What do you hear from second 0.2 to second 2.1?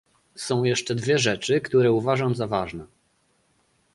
Są jeszcze dwie rzeczy, które